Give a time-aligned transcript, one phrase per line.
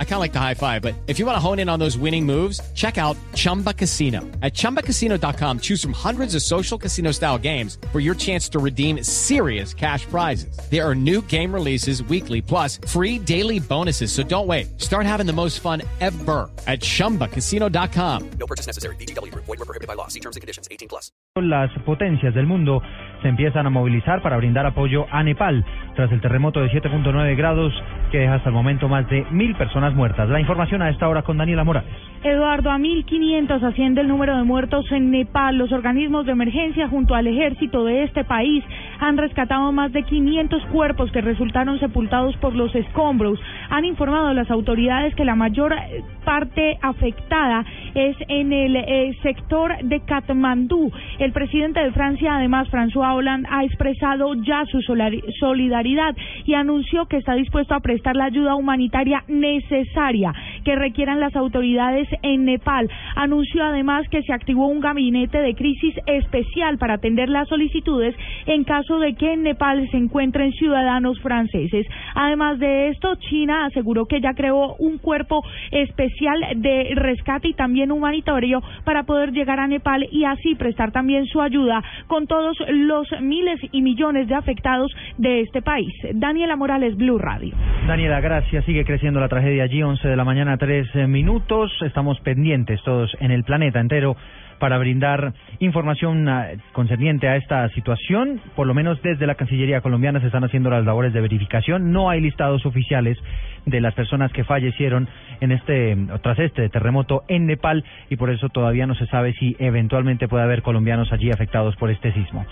[0.00, 1.78] I kind of like the high five, but if you want to hone in on
[1.78, 4.22] those winning moves, check out Chumba Casino.
[4.42, 9.04] At ChumbaCasino.com, choose from hundreds of social casino style games for your chance to redeem
[9.04, 10.58] serious cash prizes.
[10.68, 14.10] There are new game releases weekly, plus free daily bonuses.
[14.10, 14.80] So don't wait.
[14.80, 18.30] Start having the most fun ever at ChumbaCasino.com.
[18.30, 18.96] No purchase necessary.
[18.96, 19.32] BGW.
[19.32, 20.08] Void were prohibited by law.
[20.08, 20.66] See terms and conditions.
[20.72, 21.12] 18 plus.
[21.36, 22.82] Las potencias del mundo
[23.22, 27.72] se empiezan a movilizar para brindar apoyo a Nepal tras el terremoto de 7.9 grados
[28.10, 30.28] que deja hasta el momento más de mil personas muertas.
[30.28, 31.90] La información a esta hora con Daniela Morales.
[32.24, 35.56] Eduardo, a 1.500 asciende el número de muertos en Nepal.
[35.56, 38.64] Los organismos de emergencia junto al ejército de este país
[38.98, 43.38] han rescatado más de 500 cuerpos que resultaron sepultados por los escombros.
[43.70, 47.64] Han informado a las autoridades que la mayor eh, parte afectada
[47.94, 50.90] es en el eh, sector de Katmandú.
[51.20, 57.18] El presidente de Francia, además, François Hollande, ha expresado ya su solidaridad y anunció que
[57.18, 60.32] está dispuesto a prestar la ayuda humanitaria necesaria
[60.68, 62.90] que requieran las autoridades en Nepal.
[63.16, 68.64] Anunció además que se activó un gabinete de crisis especial para atender las solicitudes en
[68.64, 71.86] caso de que en Nepal se encuentren ciudadanos franceses.
[72.14, 77.90] Además de esto, China aseguró que ya creó un cuerpo especial de rescate y también
[77.90, 83.08] humanitario para poder llegar a Nepal y así prestar también su ayuda con todos los
[83.22, 85.94] miles y millones de afectados de este país.
[86.12, 87.54] Daniela Morales, Blue Radio.
[87.88, 88.66] Daniela, gracias.
[88.66, 91.72] Sigue creciendo la tragedia allí, 11 de la mañana, 3 eh, minutos.
[91.80, 94.14] Estamos pendientes todos en el planeta entero
[94.58, 98.42] para brindar información ah, concerniente a esta situación.
[98.54, 101.90] Por lo menos desde la Cancillería colombiana se están haciendo las labores de verificación.
[101.90, 103.16] No hay listados oficiales
[103.64, 105.08] de las personas que fallecieron
[105.40, 109.56] en este tras este terremoto en Nepal y por eso todavía no se sabe si
[109.58, 112.44] eventualmente puede haber colombianos allí afectados por este sismo.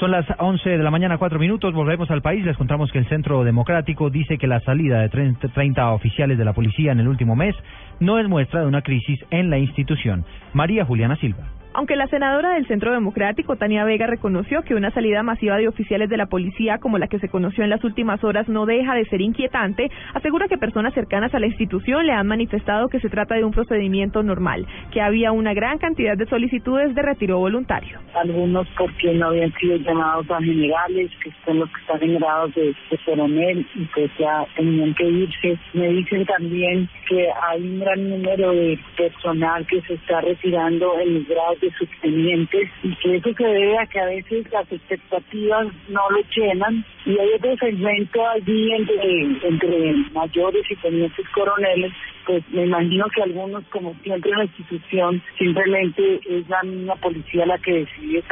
[0.00, 1.74] Son las 11 de la mañana, cuatro minutos.
[1.74, 2.42] Volvemos al país.
[2.42, 6.54] Les contamos que el Centro Democrático dice que la salida de 30 oficiales de la
[6.54, 7.54] policía en el último mes
[7.98, 10.24] no es muestra de una crisis en la institución.
[10.54, 11.59] María Juliana Silva.
[11.72, 16.10] Aunque la senadora del Centro Democrático, Tania Vega, reconoció que una salida masiva de oficiales
[16.10, 19.04] de la policía como la que se conoció en las últimas horas no deja de
[19.04, 23.36] ser inquietante, asegura que personas cercanas a la institución le han manifestado que se trata
[23.36, 28.00] de un procedimiento normal, que había una gran cantidad de solicitudes de retiro voluntario.
[28.14, 32.52] Algunos porque no habían sido llamados a generales, que son los que están en grados
[32.56, 35.58] de, coronel y pues ya tenían que irse.
[35.74, 41.14] Me dicen también que hay un gran número de personal que se está retirando en
[41.14, 44.70] los grados de sus tenientes y que eso se debe a que a veces las
[44.72, 51.92] expectativas no lo llenan y hay otro segmento allí entre, entre mayores y tenientes coroneles
[52.26, 57.46] pues me imagino que algunos, como siempre en la institución, simplemente es la misma policía
[57.46, 58.22] la que decide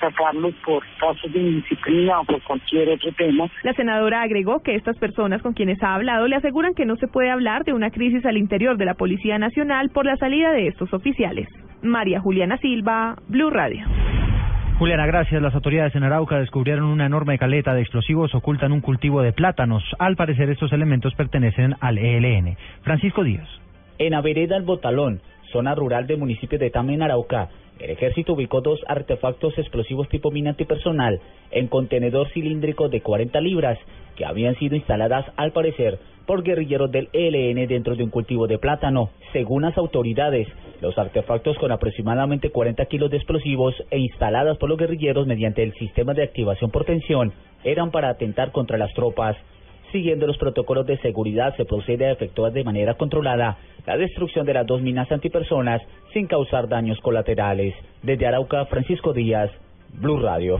[0.00, 3.48] sacarlos por casos de indisciplina o por cualquier otro tema.
[3.62, 7.08] La senadora agregó que estas personas con quienes ha hablado le aseguran que no se
[7.08, 10.68] puede hablar de una crisis al interior de la Policía Nacional por la salida de
[10.68, 11.46] estos oficiales.
[11.82, 13.84] María Juliana Silva, Blue Radio.
[14.78, 15.40] Juliana, gracias.
[15.40, 19.32] Las autoridades en Arauca descubrieron una enorme caleta de explosivos oculta en un cultivo de
[19.32, 19.84] plátanos.
[19.98, 22.56] Al parecer, estos elementos pertenecen al ELN.
[22.82, 23.48] Francisco Díaz.
[23.98, 25.20] En Avereda El Botalón,
[25.52, 30.30] zona rural del municipio de Tame, en Arauca, el ejército ubicó dos artefactos explosivos tipo
[30.30, 31.20] mina antipersonal
[31.50, 33.78] en contenedor cilíndrico de 40 libras
[34.16, 38.58] que habían sido instaladas al parecer por guerrilleros del ELN dentro de un cultivo de
[38.58, 39.10] plátano.
[39.32, 40.46] Según las autoridades,
[40.80, 45.72] los artefactos con aproximadamente 40 kilos de explosivos e instaladas por los guerrilleros mediante el
[45.74, 47.32] sistema de activación por tensión
[47.64, 49.36] eran para atentar contra las tropas.
[49.92, 54.54] Siguiendo los protocolos de seguridad, se procede a efectuar de manera controlada la destrucción de
[54.54, 55.82] las dos minas antipersonas
[56.14, 57.74] sin causar daños colaterales.
[58.02, 59.50] Desde Arauca, Francisco Díaz,
[60.00, 60.58] Blue Radio.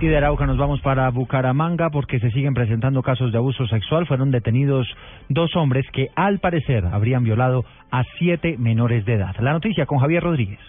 [0.00, 4.06] Y de Arauca nos vamos para Bucaramanga porque se siguen presentando casos de abuso sexual.
[4.06, 4.86] Fueron detenidos
[5.28, 9.34] dos hombres que al parecer habrían violado a siete menores de edad.
[9.40, 10.60] La noticia con Javier Rodríguez.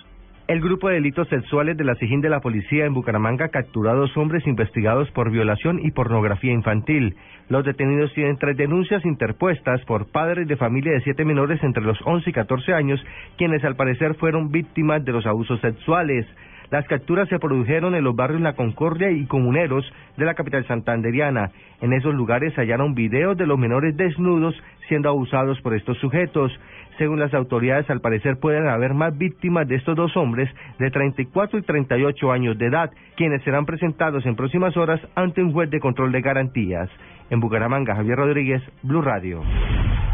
[0.46, 3.94] El grupo de delitos sexuales de la SIGIN de la Policía en Bucaramanga capturó a
[3.94, 7.16] dos hombres investigados por violación y pornografía infantil.
[7.48, 11.98] Los detenidos tienen tres denuncias interpuestas por padres de familia de siete menores entre los
[12.04, 13.02] 11 y 14 años,
[13.38, 16.28] quienes al parecer fueron víctimas de los abusos sexuales.
[16.74, 19.86] Las capturas se produjeron en los barrios La Concordia y Comuneros
[20.18, 21.52] de la capital santanderiana.
[21.82, 24.56] En esos lugares hallaron videos de los menores desnudos
[24.88, 26.52] siendo abusados por estos sujetos.
[26.98, 30.50] Según las autoridades, al parecer pueden haber más víctimas de estos dos hombres
[30.80, 35.54] de 34 y 38 años de edad, quienes serán presentados en próximas horas ante un
[35.54, 36.90] juez de control de garantías.
[37.30, 39.44] En Bucaramanga, Javier Rodríguez, Blue Radio.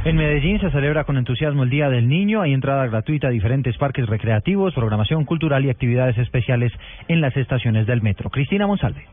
[0.06, 2.42] En Medellín se celebra con entusiasmo el Día del Niño.
[2.42, 6.72] Hay entrada gratuita a diferentes parques recreativos, programación cultural y actividades especiales
[7.10, 8.30] en las estaciones del metro.
[8.30, 9.06] Cristina Monsalve.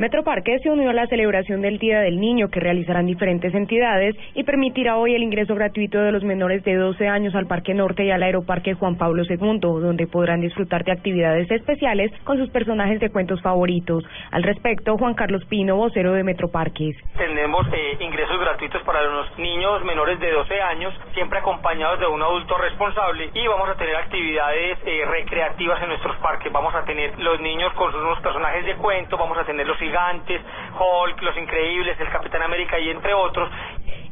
[0.00, 4.44] Metroparque se unió a la celebración del Día del Niño que realizarán diferentes entidades y
[4.44, 8.10] permitirá hoy el ingreso gratuito de los menores de 12 años al Parque Norte y
[8.10, 13.10] al Aeroparque Juan Pablo II, donde podrán disfrutar de actividades especiales con sus personajes de
[13.10, 14.02] cuentos favoritos.
[14.30, 16.96] Al respecto, Juan Carlos Pino, vocero de Metroparques.
[17.18, 22.22] Tenemos eh, ingresos gratuitos para los niños menores de 12 años, siempre acompañados de un
[22.22, 26.50] adulto responsable y vamos a tener actividades eh, recreativas en nuestros parques.
[26.50, 30.40] Vamos a tener los niños con sus personajes de cuento, vamos a tener los gigantes,
[30.78, 33.50] Hulk, Los Increíbles, el Capitán América y entre otros.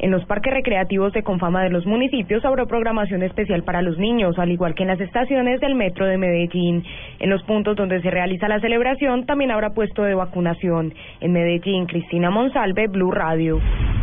[0.01, 4.39] En los parques recreativos de Confama de los municipios habrá programación especial para los niños,
[4.39, 6.85] al igual que en las estaciones del metro de Medellín.
[7.19, 10.95] En los puntos donde se realiza la celebración también habrá puesto de vacunación.
[11.21, 13.61] En Medellín, Cristina Monsalve, Blue Radio.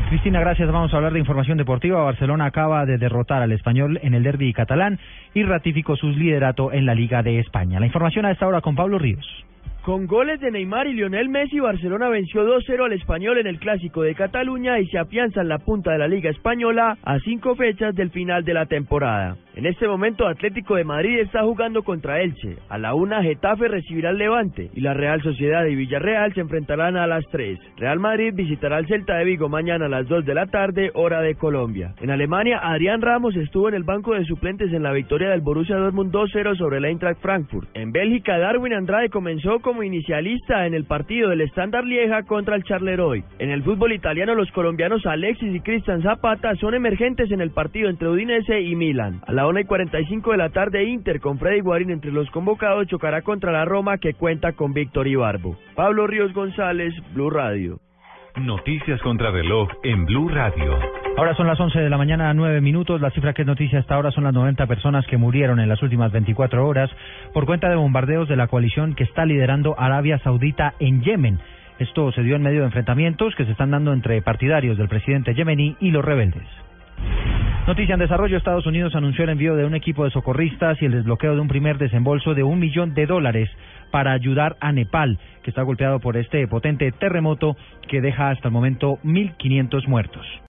[0.09, 0.69] Cristina, gracias.
[0.69, 2.03] Vamos a hablar de información deportiva.
[2.03, 4.99] Barcelona acaba de derrotar al español en el derby catalán
[5.33, 7.79] y ratificó su liderato en la Liga de España.
[7.79, 9.45] La información a esta hora con Pablo Ríos.
[9.85, 14.01] Con goles de Neymar y Lionel Messi, Barcelona venció 2-0 al español en el Clásico
[14.01, 17.93] de Cataluña y se afianza en la punta de la Liga Española a cinco fechas
[17.93, 19.37] del final de la temporada.
[19.53, 22.57] En este momento, Atlético de Madrid está jugando contra Elche.
[22.67, 26.97] A la una, Getafe recibirá al Levante y la Real Sociedad y Villarreal se enfrentarán
[26.97, 27.59] a las 3.
[27.77, 31.21] Real Madrid visitará al Celta de Vigo mañana a las 2 de la tarde, hora
[31.21, 31.93] de Colombia.
[32.01, 35.77] En Alemania, Adrián Ramos estuvo en el banco de suplentes en la victoria del Borussia
[35.77, 37.69] Dortmund 2-0 sobre el Eintracht Frankfurt.
[37.75, 42.63] En Bélgica, Darwin Andrade comenzó como inicialista en el partido del Standard Lieja contra el
[42.63, 43.25] Charleroi.
[43.39, 47.89] En el fútbol italiano, los colombianos Alexis y Cristian Zapata son emergentes en el partido
[47.89, 49.19] entre Udinese y Milan.
[49.27, 52.87] A la 1 y 45 de la tarde, Inter con Freddy Guarín entre los convocados
[52.87, 55.57] chocará contra la Roma que cuenta con Víctor Ibarbo.
[55.75, 57.81] Pablo Ríos González, Blue Radio.
[58.37, 61.04] Noticias contra reloj en Blue Radio.
[61.17, 62.99] Ahora son las 11 de la mañana, 9 minutos.
[62.99, 65.81] La cifra que es noticia hasta ahora son las 90 personas que murieron en las
[65.81, 66.89] últimas 24 horas
[67.33, 71.39] por cuenta de bombardeos de la coalición que está liderando Arabia Saudita en Yemen.
[71.79, 75.33] Esto se dio en medio de enfrentamientos que se están dando entre partidarios del presidente
[75.33, 76.43] yemení y los rebeldes.
[77.65, 80.91] Noticia en desarrollo, Estados Unidos anunció el envío de un equipo de socorristas y el
[80.91, 83.49] desbloqueo de un primer desembolso de un millón de dólares
[83.89, 87.55] para ayudar a Nepal, que está golpeado por este potente terremoto
[87.87, 90.41] que deja hasta el momento 1.500 muertos.